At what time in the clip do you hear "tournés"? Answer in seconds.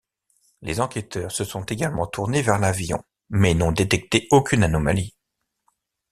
2.07-2.41